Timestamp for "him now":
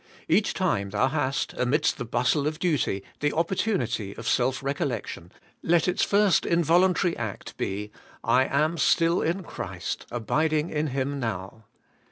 10.87-11.65